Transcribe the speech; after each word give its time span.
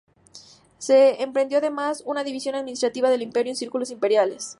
Se 0.79 1.21
emprendió 1.21 1.59
además 1.59 2.01
una 2.07 2.23
división 2.23 2.55
administrativa 2.55 3.11
del 3.11 3.21
imperio 3.21 3.51
en 3.51 3.55
círculos 3.55 3.91
imperiales. 3.91 4.49